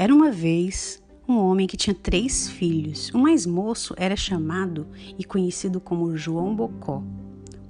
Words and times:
Era 0.00 0.14
uma 0.14 0.30
vez 0.30 1.02
um 1.28 1.36
homem 1.38 1.66
que 1.66 1.76
tinha 1.76 1.92
três 1.92 2.48
filhos. 2.48 3.10
O 3.12 3.18
mais 3.18 3.44
moço 3.44 3.94
era 3.96 4.14
chamado 4.14 4.86
e 5.18 5.24
conhecido 5.24 5.80
como 5.80 6.16
João 6.16 6.54
Bocó, 6.54 7.02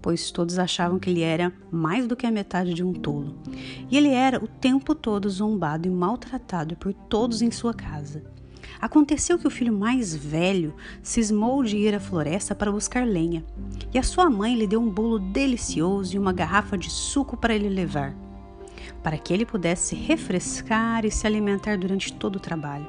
pois 0.03 0.31
todos 0.31 0.59
achavam 0.59 0.99
que 0.99 1.09
ele 1.09 1.23
era 1.23 1.51
mais 1.73 2.07
do 2.07 2.15
que 2.15 2.27
a 2.27 2.31
metade 2.31 2.75
de 2.75 2.85
um 2.85 2.93
tolo. 2.93 3.35
E 3.91 3.97
ele 3.97 4.11
era 4.11 4.45
o 4.45 4.47
tempo 4.47 4.95
todo 4.95 5.31
zombado 5.31 5.89
e 5.89 5.91
maltratado 5.91 6.77
por 6.77 6.93
todos 6.93 7.41
em 7.41 7.51
sua 7.51 7.73
casa. 7.73 8.23
Aconteceu 8.79 9.39
que 9.39 9.47
o 9.47 9.51
filho 9.51 9.73
mais 9.73 10.15
velho 10.15 10.75
cismou 11.03 11.65
de 11.65 11.79
ir 11.79 11.95
à 11.95 11.99
floresta 11.99 12.55
para 12.55 12.71
buscar 12.71 13.07
lenha, 13.07 13.43
e 13.91 13.99
a 13.99 14.03
sua 14.03 14.29
mãe 14.29 14.55
lhe 14.55 14.67
deu 14.67 14.83
um 14.83 14.91
bolo 14.91 15.19
delicioso 15.19 16.15
e 16.15 16.19
uma 16.19 16.35
garrafa 16.35 16.77
de 16.77 16.91
suco 16.91 17.39
para 17.39 17.55
ele 17.55 17.71
levar 17.71 18.28
para 19.03 19.19
que 19.19 19.33
ele 19.33 19.47
pudesse 19.47 19.95
refrescar 19.95 21.05
e 21.05 21.11
se 21.11 21.27
alimentar 21.27 21.79
durante 21.79 22.13
todo 22.13 22.37
o 22.37 22.41
trabalho. 22.41 22.87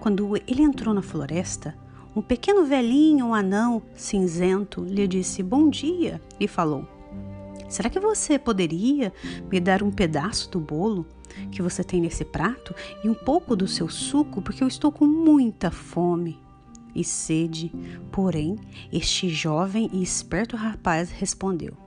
Quando 0.00 0.36
ele 0.46 0.62
entrou 0.62 0.94
na 0.94 1.02
floresta, 1.02 1.76
um 2.14 2.22
pequeno 2.22 2.64
velhinho, 2.64 3.26
um 3.26 3.34
anão 3.34 3.82
cinzento, 3.94 4.84
lhe 4.84 5.06
disse 5.06 5.42
bom 5.42 5.68
dia 5.68 6.20
e 6.38 6.46
falou: 6.46 6.86
Será 7.68 7.90
que 7.90 7.98
você 7.98 8.38
poderia 8.38 9.12
me 9.50 9.58
dar 9.58 9.82
um 9.82 9.90
pedaço 9.90 10.48
do 10.50 10.60
bolo 10.60 11.06
que 11.50 11.60
você 11.60 11.82
tem 11.82 12.00
nesse 12.00 12.24
prato 12.24 12.72
e 13.02 13.08
um 13.08 13.14
pouco 13.14 13.56
do 13.56 13.66
seu 13.66 13.88
suco, 13.88 14.40
porque 14.40 14.62
eu 14.62 14.68
estou 14.68 14.92
com 14.92 15.06
muita 15.06 15.70
fome 15.70 16.38
e 16.94 17.02
sede? 17.02 17.72
Porém, 18.12 18.56
este 18.92 19.28
jovem 19.28 19.90
e 19.92 20.02
esperto 20.02 20.56
rapaz 20.56 21.10
respondeu: 21.10 21.83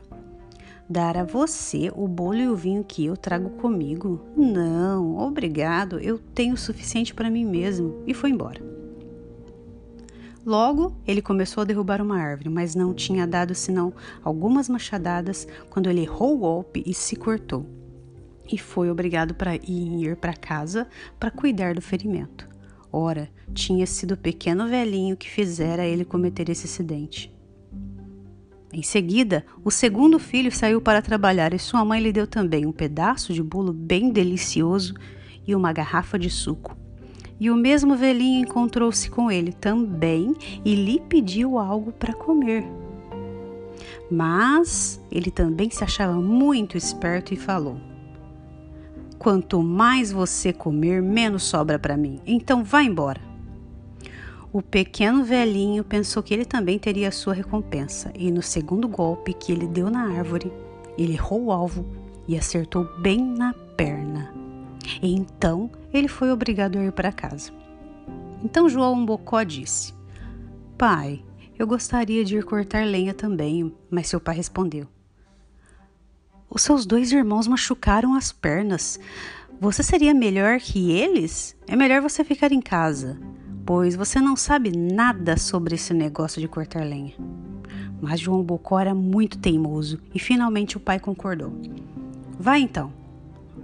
dar 0.89 1.17
a 1.17 1.23
você 1.23 1.91
o 1.95 2.07
bolo 2.07 2.37
e 2.37 2.47
o 2.47 2.55
vinho 2.55 2.83
que 2.83 3.05
eu 3.05 3.17
trago 3.17 3.49
comigo? 3.51 4.21
Não, 4.35 5.17
obrigado, 5.17 5.99
eu 5.99 6.17
tenho 6.17 6.53
o 6.53 6.57
suficiente 6.57 7.13
para 7.13 7.29
mim 7.29 7.45
mesmo. 7.45 8.03
E 8.07 8.13
foi 8.13 8.29
embora. 8.29 8.61
Logo, 10.45 10.95
ele 11.05 11.21
começou 11.21 11.61
a 11.61 11.65
derrubar 11.65 12.01
uma 12.01 12.17
árvore, 12.17 12.47
mas 12.47 12.73
não 12.73 12.93
tinha 12.93 13.27
dado 13.27 13.53
senão 13.53 13.93
algumas 14.23 14.69
machadadas 14.69 15.45
quando 15.69 15.89
ele 15.89 16.03
errou 16.03 16.35
o 16.35 16.37
golpe 16.37 16.81
e 16.85 16.93
se 16.93 17.17
cortou. 17.17 17.65
E 18.49 18.57
foi 18.57 18.89
obrigado 18.89 19.35
para 19.35 19.55
ir 19.55 20.15
para 20.15 20.33
casa 20.33 20.87
para 21.19 21.29
cuidar 21.29 21.75
do 21.75 21.81
ferimento. 21.81 22.47
Ora, 22.89 23.29
tinha 23.53 23.85
sido 23.85 24.13
o 24.13 24.17
pequeno 24.17 24.69
velhinho 24.69 25.17
que 25.17 25.29
fizera 25.29 25.85
ele 25.85 26.05
cometer 26.05 26.47
esse 26.49 26.65
acidente. 26.65 27.36
Em 28.71 28.83
seguida, 28.83 29.45
o 29.63 29.71
segundo 29.71 30.19
filho 30.19 30.51
saiu 30.51 30.81
para 30.81 31.01
trabalhar 31.01 31.53
e 31.53 31.59
sua 31.59 31.85
mãe 31.85 32.01
lhe 32.01 32.11
deu 32.11 32.27
também 32.27 32.65
um 32.65 32.71
pedaço 32.71 33.33
de 33.33 33.41
bolo 33.41 33.71
bem 33.71 34.11
delicioso 34.11 34.93
e 35.47 35.55
uma 35.55 35.71
garrafa 35.71 36.19
de 36.19 36.29
suco. 36.29 36.75
E 37.39 37.49
o 37.49 37.55
mesmo 37.55 37.95
velhinho 37.95 38.41
encontrou-se 38.41 39.09
com 39.09 39.31
ele 39.31 39.53
também 39.53 40.35
e 40.65 40.75
lhe 40.75 40.99
pediu 40.99 41.57
algo 41.57 41.93
para 41.93 42.13
comer. 42.13 42.65
Mas 44.11 45.01
ele 45.11 45.31
também 45.31 45.69
se 45.69 45.83
achava 45.83 46.13
muito 46.13 46.75
esperto 46.75 47.33
e 47.33 47.37
falou: 47.37 47.77
Quanto 49.17 49.61
mais 49.61 50.11
você 50.11 50.51
comer, 50.51 51.01
menos 51.01 51.43
sobra 51.43 51.79
para 51.79 51.95
mim. 51.95 52.19
Então 52.25 52.63
vá 52.63 52.83
embora. 52.83 53.26
O 54.57 54.61
pequeno 54.63 55.23
velhinho 55.23 55.83
pensou 55.83 56.23
que 56.23 56.33
ele 56.33 56.43
também 56.43 56.79
teria 56.79 57.11
sua 57.11 57.31
recompensa, 57.31 58.11
e 58.15 58.31
no 58.31 58.41
segundo 58.41 58.87
golpe 58.87 59.31
que 59.31 59.51
ele 59.51 59.67
deu 59.67 59.87
na 59.87 60.17
árvore, 60.17 60.51
ele 60.97 61.13
errou 61.13 61.43
o 61.43 61.51
alvo 61.51 61.85
e 62.27 62.35
acertou 62.35 62.83
bem 62.97 63.23
na 63.23 63.53
perna. 63.53 64.33
E 64.99 65.13
então 65.13 65.69
ele 65.93 66.07
foi 66.07 66.31
obrigado 66.31 66.79
a 66.79 66.83
ir 66.83 66.91
para 66.91 67.11
casa. 67.11 67.51
Então 68.43 68.67
João 68.67 69.05
Bocó 69.05 69.43
disse: 69.43 69.93
Pai, 70.75 71.23
eu 71.59 71.67
gostaria 71.67 72.25
de 72.25 72.37
ir 72.37 72.43
cortar 72.43 72.83
lenha 72.83 73.13
também, 73.13 73.71
mas 73.91 74.07
seu 74.07 74.19
pai 74.19 74.37
respondeu: 74.37 74.87
Os 76.49 76.63
seus 76.63 76.83
dois 76.83 77.11
irmãos 77.11 77.47
machucaram 77.47 78.15
as 78.15 78.31
pernas. 78.31 78.99
Você 79.61 79.83
seria 79.83 80.15
melhor 80.15 80.59
que 80.59 80.91
eles? 80.91 81.55
É 81.67 81.75
melhor 81.75 82.01
você 82.01 82.23
ficar 82.23 82.51
em 82.51 82.59
casa 82.59 83.19
pois 83.67 83.97
você 83.97 84.21
não 84.21 84.37
sabe 84.37 84.71
nada 84.71 85.35
sobre 85.35 85.75
esse 85.75 85.93
negócio 85.93 86.39
de 86.39 86.47
cortar 86.47 86.85
lenha. 86.85 87.13
Mas 88.01 88.21
João 88.21 88.41
Bocó 88.41 88.79
era 88.79 88.95
muito 88.95 89.37
teimoso 89.37 89.99
e 90.15 90.19
finalmente 90.19 90.77
o 90.77 90.79
pai 90.79 91.01
concordou. 91.01 91.51
Vai 92.39 92.61
então. 92.61 92.93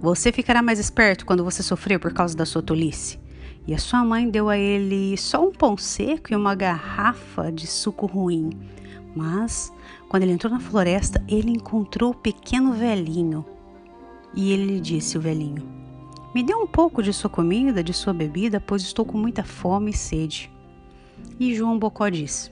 Você 0.02 0.30
ficará 0.30 0.60
mais 0.60 0.78
esperto 0.78 1.24
quando 1.24 1.42
você 1.42 1.62
sofrer 1.62 1.98
por 1.98 2.12
causa 2.12 2.36
da 2.36 2.44
sua 2.44 2.60
tolice. 2.60 3.18
E 3.66 3.72
a 3.72 3.78
sua 3.78 4.04
mãe 4.04 4.28
deu 4.28 4.50
a 4.50 4.58
ele 4.58 5.16
só 5.16 5.42
um 5.42 5.50
pão 5.50 5.74
seco 5.74 6.30
e 6.30 6.36
uma 6.36 6.54
garrafa 6.54 7.50
de 7.50 7.66
suco 7.66 8.04
ruim. 8.04 8.50
Mas, 9.16 9.72
quando 10.06 10.24
ele 10.24 10.32
entrou 10.32 10.52
na 10.52 10.60
floresta, 10.60 11.24
ele 11.26 11.50
encontrou 11.50 12.10
o 12.10 12.14
pequeno 12.14 12.74
velhinho. 12.74 13.42
E 14.34 14.52
ele 14.52 14.66
lhe 14.66 14.80
disse: 14.80 15.16
O 15.16 15.20
velhinho, 15.20 15.66
me 16.34 16.42
dê 16.42 16.54
um 16.54 16.66
pouco 16.66 17.02
de 17.02 17.12
sua 17.12 17.30
comida, 17.30 17.82
de 17.82 17.92
sua 17.92 18.12
bebida, 18.12 18.60
pois 18.60 18.82
estou 18.82 19.04
com 19.04 19.16
muita 19.16 19.44
fome 19.44 19.92
e 19.92 19.96
sede. 19.96 20.50
E 21.38 21.54
João 21.54 21.78
Bocó 21.78 22.08
disse: 22.08 22.50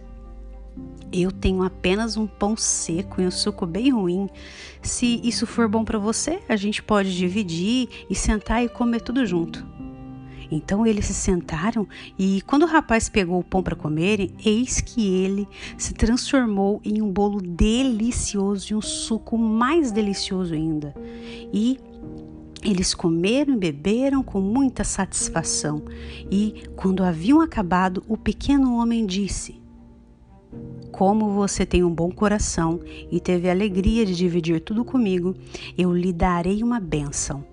Eu 1.13 1.33
tenho 1.33 1.63
apenas 1.63 2.17
um 2.17 2.27
pão 2.27 2.57
seco 2.57 3.21
e 3.21 3.27
um 3.27 3.31
suco 3.31 3.67
bem 3.67 3.91
ruim. 3.91 4.31
Se 4.81 5.21
isso 5.25 5.47
for 5.47 5.69
bom 5.69 5.85
para 5.85 5.99
você, 5.99 6.41
a 6.49 6.57
gente 6.57 6.83
pode 6.83 7.17
dividir 7.17 7.89
e 8.09 8.15
sentar 8.15 8.65
e 8.65 8.69
comer 8.69 9.01
tudo 9.01 9.27
junto. 9.27 9.67
Então 10.51 10.87
eles 10.87 11.07
se 11.07 11.15
sentaram 11.15 11.89
e, 12.19 12.43
quando 12.43 12.65
o 12.65 12.67
rapaz 12.67 13.09
pegou 13.09 13.41
o 13.41 13.45
pão 13.45 13.63
para 13.63 13.75
comer, 13.75 14.31
eis 14.45 14.83
que 14.83 15.09
ele 15.09 15.49
se 15.79 15.95
transformou 15.95 16.79
em 16.85 17.01
um 17.01 17.11
bolo 17.11 17.41
delicioso 17.41 18.73
e 18.73 18.77
um 18.77 18.83
suco 18.83 19.39
mais 19.39 19.91
delicioso 19.91 20.53
ainda. 20.53 20.95
E 21.53 21.81
eles 22.63 22.95
comeram 22.95 23.55
e 23.55 23.59
beberam 23.59 24.23
com 24.23 24.41
muita 24.41 24.85
satisfação, 24.85 25.83
e, 26.31 26.65
quando 26.77 27.03
haviam 27.03 27.41
acabado, 27.41 28.03
o 28.09 28.17
pequeno 28.17 28.77
homem 28.77 29.05
disse: 29.05 29.61
Como 30.91 31.31
você 31.31 31.67
tem 31.67 31.83
um 31.83 31.95
bom 31.95 32.11
coração 32.11 32.81
e 33.11 33.21
teve 33.21 33.49
a 33.49 33.53
alegria 33.53 34.07
de 34.07 34.15
dividir 34.15 34.61
tudo 34.61 34.85
comigo, 34.85 35.35
eu 35.77 35.93
lhe 35.93 36.13
darei 36.13 36.63
uma 36.63 36.79
bênção. 36.79 37.45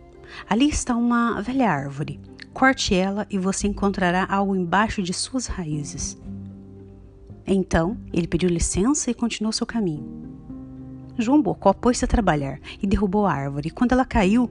Ali 0.47 0.69
está 0.69 0.95
uma 0.95 1.41
velha 1.41 1.69
árvore. 1.69 2.19
Corte 2.53 2.93
ela 2.93 3.25
e 3.29 3.37
você 3.37 3.67
encontrará 3.67 4.27
algo 4.29 4.55
embaixo 4.55 5.01
de 5.01 5.13
suas 5.13 5.47
raízes. 5.47 6.17
Então 7.47 7.97
ele 8.13 8.27
pediu 8.27 8.49
licença 8.49 9.09
e 9.09 9.13
continuou 9.13 9.51
seu 9.51 9.65
caminho. 9.65 10.38
João 11.21 11.41
Bocó 11.41 11.73
pôs-se 11.73 12.05
a 12.05 12.07
trabalhar 12.07 12.59
e 12.81 12.87
derrubou 12.87 13.25
a 13.25 13.33
árvore. 13.33 13.69
Quando 13.69 13.91
ela 13.91 14.05
caiu, 14.05 14.49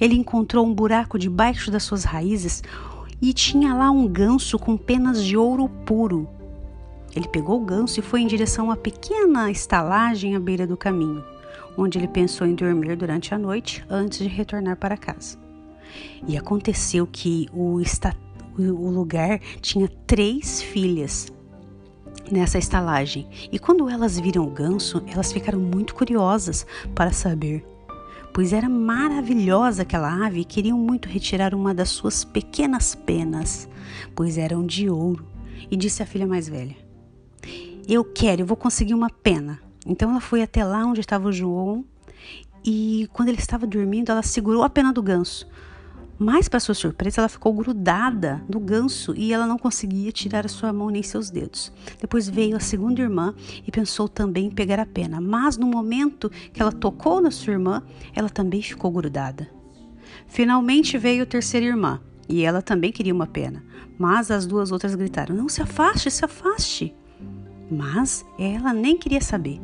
ele 0.00 0.14
encontrou 0.14 0.66
um 0.66 0.74
buraco 0.74 1.18
debaixo 1.18 1.70
das 1.70 1.82
suas 1.82 2.04
raízes 2.04 2.62
e 3.20 3.32
tinha 3.32 3.74
lá 3.74 3.90
um 3.90 4.06
ganso 4.06 4.58
com 4.58 4.76
penas 4.76 5.24
de 5.24 5.36
ouro 5.36 5.68
puro. 5.84 6.28
Ele 7.14 7.28
pegou 7.28 7.60
o 7.60 7.64
ganso 7.64 7.98
e 8.00 8.02
foi 8.02 8.20
em 8.20 8.26
direção 8.26 8.66
a 8.66 8.68
uma 8.68 8.76
pequena 8.76 9.50
estalagem 9.50 10.36
à 10.36 10.40
beira 10.40 10.66
do 10.66 10.76
caminho, 10.76 11.24
onde 11.76 11.98
ele 11.98 12.08
pensou 12.08 12.46
em 12.46 12.54
dormir 12.54 12.96
durante 12.96 13.34
a 13.34 13.38
noite 13.38 13.84
antes 13.90 14.18
de 14.18 14.28
retornar 14.28 14.76
para 14.76 14.96
casa. 14.96 15.38
E 16.26 16.36
aconteceu 16.36 17.06
que 17.06 17.48
o, 17.52 17.80
esta, 17.80 18.14
o 18.56 18.90
lugar 18.90 19.40
tinha 19.60 19.88
três 20.06 20.62
filhas 20.62 21.26
nessa 22.30 22.58
estalagem. 22.58 23.28
E 23.52 23.58
quando 23.58 23.88
elas 23.88 24.18
viram 24.18 24.44
o 24.44 24.50
ganso, 24.50 25.02
elas 25.06 25.32
ficaram 25.32 25.60
muito 25.60 25.94
curiosas 25.94 26.66
para 26.94 27.12
saber, 27.12 27.64
pois 28.32 28.52
era 28.52 28.68
maravilhosa 28.68 29.82
aquela 29.82 30.26
ave 30.26 30.40
e 30.40 30.44
queriam 30.44 30.78
muito 30.78 31.08
retirar 31.08 31.54
uma 31.54 31.74
das 31.74 31.90
suas 31.90 32.24
pequenas 32.24 32.94
penas, 32.94 33.68
pois 34.14 34.38
eram 34.38 34.66
de 34.66 34.88
ouro. 34.90 35.26
E 35.70 35.76
disse 35.76 36.02
a 36.02 36.06
filha 36.06 36.26
mais 36.26 36.48
velha: 36.48 36.76
Eu 37.86 38.04
quero, 38.04 38.42
eu 38.42 38.46
vou 38.46 38.56
conseguir 38.56 38.94
uma 38.94 39.10
pena. 39.10 39.60
Então 39.86 40.10
ela 40.10 40.20
foi 40.20 40.42
até 40.42 40.64
lá 40.64 40.84
onde 40.84 41.00
estava 41.00 41.28
o 41.28 41.32
João 41.32 41.84
e 42.64 43.08
quando 43.12 43.28
ele 43.28 43.38
estava 43.38 43.66
dormindo, 43.66 44.10
ela 44.10 44.22
segurou 44.22 44.62
a 44.62 44.70
pena 44.70 44.92
do 44.92 45.02
ganso. 45.02 45.48
Mas, 46.22 46.50
para 46.50 46.60
sua 46.60 46.74
surpresa, 46.74 47.22
ela 47.22 47.30
ficou 47.30 47.50
grudada 47.54 48.44
no 48.46 48.60
ganso 48.60 49.14
e 49.16 49.32
ela 49.32 49.46
não 49.46 49.56
conseguia 49.56 50.12
tirar 50.12 50.44
a 50.44 50.50
sua 50.50 50.70
mão 50.70 50.90
nem 50.90 51.02
seus 51.02 51.30
dedos. 51.30 51.72
Depois 51.98 52.28
veio 52.28 52.58
a 52.58 52.60
segunda 52.60 53.00
irmã 53.00 53.34
e 53.66 53.70
pensou 53.70 54.06
também 54.06 54.48
em 54.48 54.50
pegar 54.50 54.78
a 54.78 54.84
pena, 54.84 55.18
mas 55.18 55.56
no 55.56 55.66
momento 55.66 56.28
que 56.52 56.60
ela 56.60 56.70
tocou 56.70 57.22
na 57.22 57.30
sua 57.30 57.54
irmã, 57.54 57.82
ela 58.14 58.28
também 58.28 58.60
ficou 58.60 58.90
grudada. 58.90 59.48
Finalmente 60.26 60.98
veio 60.98 61.22
a 61.22 61.26
terceira 61.26 61.64
irmã 61.64 61.98
e 62.28 62.42
ela 62.44 62.60
também 62.60 62.92
queria 62.92 63.14
uma 63.14 63.26
pena, 63.26 63.64
mas 63.98 64.30
as 64.30 64.44
duas 64.44 64.70
outras 64.70 64.94
gritaram: 64.94 65.34
Não 65.34 65.48
se 65.48 65.62
afaste, 65.62 66.10
se 66.10 66.22
afaste. 66.22 66.94
Mas 67.70 68.26
ela 68.38 68.74
nem 68.74 68.94
queria 68.94 69.22
saber. 69.22 69.58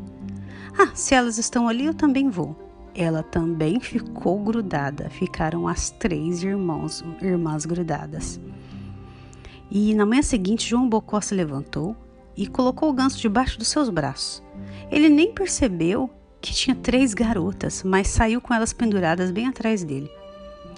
Ah, 0.79 0.88
se 0.94 1.14
elas 1.14 1.37
estão 1.37 1.69
ali, 1.69 1.85
eu 1.85 1.93
também 1.93 2.31
vou. 2.31 2.66
Ela 2.97 3.23
também 3.23 3.79
ficou 3.79 4.43
grudada. 4.43 5.11
Ficaram 5.11 5.69
as 5.69 5.91
três 5.91 6.43
irmãos, 6.43 7.05
irmãs 7.21 7.67
grudadas. 7.67 8.41
E 9.71 9.95
na 9.95 10.07
manhã 10.07 10.23
seguinte, 10.23 10.69
João 10.69 10.89
Bocó 10.89 11.21
se 11.21 11.35
levantou 11.35 11.95
e 12.37 12.47
colocou 12.47 12.89
o 12.89 12.93
ganso 12.93 13.19
debaixo 13.19 13.59
dos 13.59 13.69
seus 13.69 13.91
braços. 13.91 14.43
Ele 14.91 15.09
nem 15.09 15.33
percebeu 15.33 16.11
que 16.41 16.55
tinha 16.55 16.75
três 16.75 17.13
garotas, 17.13 17.83
mas 17.83 18.09
saiu 18.09 18.41
com 18.41 18.55
elas 18.55 18.73
penduradas 18.73 19.31
bem 19.31 19.47
atrás 19.47 19.83
dele. 19.85 20.11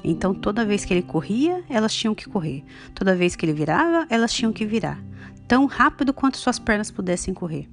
Então, 0.02 0.32
toda 0.34 0.64
vez 0.64 0.84
que 0.84 0.94
ele 0.94 1.02
corria, 1.02 1.62
elas 1.68 1.92
tinham 1.92 2.14
que 2.14 2.28
correr. 2.28 2.64
Toda 2.94 3.14
vez 3.14 3.36
que 3.36 3.44
ele 3.44 3.52
virava, 3.52 4.06
elas 4.08 4.32
tinham 4.32 4.52
que 4.52 4.64
virar, 4.64 5.02
tão 5.46 5.66
rápido 5.66 6.12
quanto 6.12 6.38
suas 6.38 6.58
pernas 6.58 6.90
pudessem 6.90 7.34
correr. 7.34 7.68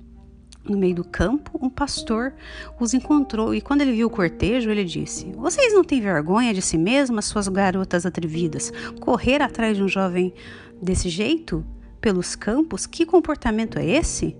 No 0.68 0.80
meio 0.80 0.96
do 0.96 1.04
campo, 1.04 1.60
um 1.62 1.70
pastor 1.70 2.34
os 2.80 2.96
encontrou 2.96 3.54
e, 3.54 3.62
quando 3.62 3.82
ele 3.82 3.94
viu 3.94 4.08
o 4.08 4.10
cortejo, 4.10 4.72
ele 4.72 4.84
disse: 4.84 5.32
Vocês 5.36 5.74
não 5.74 5.84
têm 5.84 6.02
vergonha 6.02 6.54
de 6.54 6.62
si 6.62 6.78
mesmas, 6.78 7.26
suas 7.26 7.48
garotas 7.48 8.04
atrevidas, 8.04 8.74
correr 9.00 9.44
atrás 9.44 9.78
de 9.78 9.84
um 9.84 9.88
jovem 9.88 10.34
desse 10.82 11.08
jeito? 11.08 11.64
Pelos 12.02 12.36
campos? 12.36 12.86
Que 12.86 13.06
comportamento 13.06 13.78
é 13.78 13.86
esse? 13.86 14.36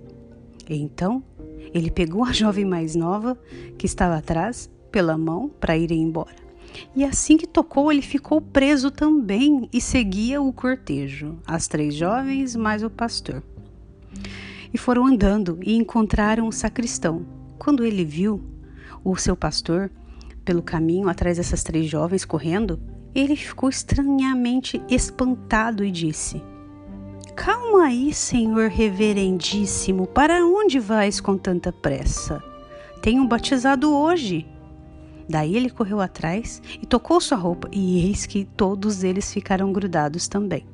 então, 0.68 1.22
ele 1.72 1.92
pegou 1.92 2.24
a 2.24 2.32
jovem 2.34 2.64
mais 2.64 2.96
nova, 2.96 3.38
que 3.78 3.86
estava 3.86 4.16
atrás, 4.16 4.68
pela 4.90 5.16
mão 5.16 5.48
para 5.48 5.76
ir 5.76 5.92
embora. 5.92 6.34
E 6.94 7.04
assim 7.04 7.36
que 7.36 7.46
tocou, 7.46 7.92
ele 7.92 8.02
ficou 8.02 8.40
preso 8.40 8.90
também 8.90 9.68
e 9.72 9.80
seguia 9.80 10.42
o 10.42 10.52
cortejo, 10.52 11.38
as 11.46 11.68
três 11.68 11.94
jovens 11.94 12.56
mais 12.56 12.82
o 12.82 12.90
pastor 12.90 13.42
e 14.76 14.78
foram 14.78 15.06
andando 15.06 15.58
e 15.62 15.74
encontraram 15.74 16.46
o 16.46 16.52
sacristão. 16.52 17.24
Quando 17.58 17.82
ele 17.82 18.04
viu 18.04 18.44
o 19.02 19.16
seu 19.16 19.34
pastor 19.34 19.90
pelo 20.44 20.62
caminho 20.62 21.08
atrás 21.08 21.38
dessas 21.38 21.62
três 21.62 21.88
jovens 21.88 22.26
correndo, 22.26 22.78
ele 23.14 23.34
ficou 23.34 23.70
estranhamente 23.70 24.78
espantado 24.86 25.82
e 25.82 25.90
disse: 25.90 26.42
Calma 27.34 27.86
aí, 27.86 28.12
senhor 28.12 28.68
reverendíssimo, 28.68 30.06
para 30.06 30.44
onde 30.44 30.78
vais 30.78 31.22
com 31.22 31.38
tanta 31.38 31.72
pressa? 31.72 32.44
Tenho 33.00 33.26
batizado 33.26 33.96
hoje. 33.96 34.46
Daí 35.26 35.56
ele 35.56 35.70
correu 35.70 36.02
atrás 36.02 36.60
e 36.82 36.84
tocou 36.84 37.18
sua 37.18 37.38
roupa, 37.38 37.66
e 37.72 38.06
eis 38.06 38.26
que 38.26 38.44
todos 38.44 39.02
eles 39.02 39.32
ficaram 39.32 39.72
grudados 39.72 40.28
também. 40.28 40.66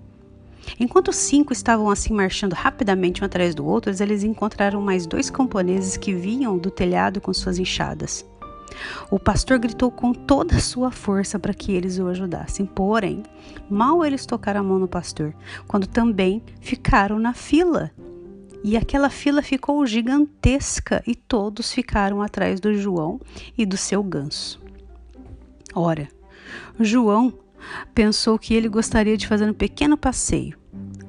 Enquanto 0.78 1.08
os 1.08 1.16
cinco 1.16 1.52
estavam 1.52 1.90
assim 1.90 2.12
marchando 2.12 2.54
rapidamente 2.54 3.22
um 3.22 3.26
atrás 3.26 3.54
do 3.54 3.66
outro, 3.66 3.92
eles 4.00 4.22
encontraram 4.22 4.80
mais 4.80 5.06
dois 5.06 5.30
camponeses 5.30 5.96
que 5.96 6.14
vinham 6.14 6.58
do 6.58 6.70
telhado 6.70 7.20
com 7.20 7.32
suas 7.32 7.58
enxadas. 7.58 8.24
O 9.10 9.18
pastor 9.18 9.58
gritou 9.58 9.90
com 9.90 10.12
toda 10.12 10.56
a 10.56 10.60
sua 10.60 10.90
força 10.90 11.38
para 11.38 11.54
que 11.54 11.72
eles 11.72 11.98
o 11.98 12.08
ajudassem. 12.08 12.64
Porém, 12.64 13.22
mal 13.68 14.04
eles 14.04 14.24
tocaram 14.26 14.60
a 14.60 14.64
mão 14.64 14.78
no 14.78 14.88
pastor, 14.88 15.34
quando 15.66 15.86
também 15.86 16.42
ficaram 16.60 17.18
na 17.18 17.34
fila. 17.34 17.90
E 18.64 18.76
aquela 18.76 19.10
fila 19.10 19.42
ficou 19.42 19.84
gigantesca 19.86 21.02
e 21.06 21.14
todos 21.14 21.72
ficaram 21.72 22.22
atrás 22.22 22.60
do 22.60 22.72
João 22.74 23.20
e 23.58 23.66
do 23.66 23.76
seu 23.76 24.02
ganso. 24.02 24.62
Ora, 25.74 26.08
João 26.78 27.32
pensou 27.94 28.38
que 28.38 28.54
ele 28.54 28.68
gostaria 28.68 29.16
de 29.16 29.26
fazer 29.26 29.48
um 29.48 29.54
pequeno 29.54 29.96
passeio 29.96 30.56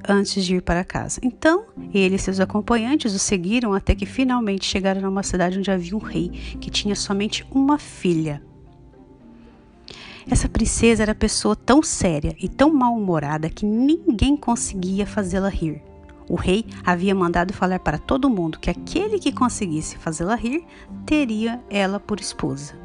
antes 0.08 0.44
de 0.44 0.56
ir 0.56 0.62
para 0.62 0.84
casa. 0.84 1.20
Então, 1.22 1.64
ele 1.92 2.16
e 2.16 2.18
seus 2.18 2.40
acompanhantes 2.40 3.14
o 3.14 3.18
seguiram 3.18 3.72
até 3.72 3.94
que 3.94 4.06
finalmente 4.06 4.64
chegaram 4.64 5.00
numa 5.00 5.22
cidade 5.22 5.58
onde 5.58 5.70
havia 5.70 5.96
um 5.96 6.00
rei 6.00 6.28
que 6.60 6.70
tinha 6.70 6.94
somente 6.94 7.46
uma 7.50 7.78
filha. 7.78 8.42
Essa 10.30 10.48
princesa 10.48 11.02
era 11.02 11.14
pessoa 11.14 11.54
tão 11.54 11.82
séria 11.82 12.34
e 12.38 12.48
tão 12.48 12.72
mal-humorada 12.72 13.50
que 13.50 13.66
ninguém 13.66 14.36
conseguia 14.36 15.06
fazê-la 15.06 15.48
rir. 15.48 15.82
O 16.28 16.34
rei 16.34 16.64
havia 16.84 17.14
mandado 17.14 17.52
falar 17.52 17.78
para 17.78 17.98
todo 17.98 18.30
mundo 18.30 18.58
que 18.58 18.70
aquele 18.70 19.18
que 19.18 19.30
conseguisse 19.30 19.98
fazê-la 19.98 20.34
rir 20.34 20.64
teria 21.04 21.62
ela 21.68 22.00
por 22.00 22.18
esposa. 22.18 22.83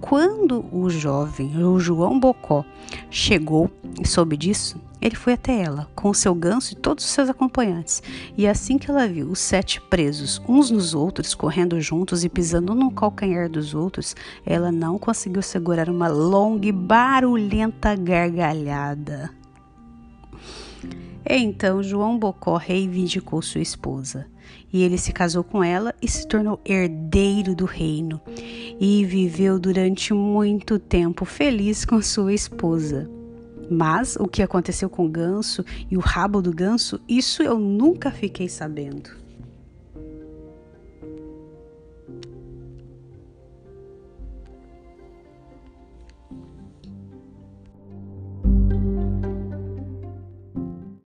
Quando 0.00 0.64
o 0.72 0.90
jovem, 0.90 1.62
o 1.64 1.78
João 1.78 2.18
Bocó, 2.18 2.64
chegou 3.08 3.70
e 4.00 4.06
soube 4.06 4.36
disso, 4.36 4.80
ele 5.00 5.16
foi 5.16 5.32
até 5.32 5.60
ela, 5.60 5.88
com 5.96 6.10
o 6.10 6.14
seu 6.14 6.32
ganso 6.34 6.72
e 6.72 6.76
todos 6.76 7.04
os 7.04 7.10
seus 7.10 7.28
acompanhantes. 7.28 8.02
E 8.36 8.46
assim 8.46 8.78
que 8.78 8.88
ela 8.88 9.08
viu 9.08 9.28
os 9.28 9.40
sete 9.40 9.80
presos, 9.80 10.40
uns 10.48 10.70
nos 10.70 10.94
outros, 10.94 11.34
correndo 11.34 11.80
juntos 11.80 12.22
e 12.22 12.28
pisando 12.28 12.74
no 12.74 12.90
calcanhar 12.90 13.48
dos 13.48 13.74
outros, 13.74 14.14
ela 14.46 14.70
não 14.70 14.98
conseguiu 14.98 15.42
segurar 15.42 15.88
uma 15.88 16.06
longa 16.06 16.68
e 16.68 16.72
barulhenta 16.72 17.96
gargalhada. 17.96 19.30
Então 21.28 21.82
João 21.82 22.18
Bocó 22.18 22.56
reivindicou 22.56 23.42
sua 23.42 23.60
esposa, 23.60 24.26
e 24.72 24.82
ele 24.82 24.98
se 24.98 25.12
casou 25.12 25.42
com 25.42 25.62
ela 25.62 25.94
e 26.00 26.08
se 26.08 26.26
tornou 26.26 26.60
herdeiro 26.64 27.54
do 27.54 27.64
reino, 27.64 28.20
e 28.80 29.04
viveu 29.04 29.58
durante 29.58 30.12
muito 30.12 30.78
tempo 30.78 31.24
feliz 31.24 31.84
com 31.84 32.00
sua 32.02 32.32
esposa. 32.32 33.08
Mas 33.70 34.16
o 34.16 34.26
que 34.26 34.42
aconteceu 34.42 34.90
com 34.90 35.06
o 35.06 35.10
ganso 35.10 35.64
e 35.90 35.96
o 35.96 36.00
rabo 36.00 36.42
do 36.42 36.52
ganso, 36.52 37.00
isso 37.08 37.42
eu 37.42 37.58
nunca 37.58 38.10
fiquei 38.10 38.48
sabendo. 38.48 39.21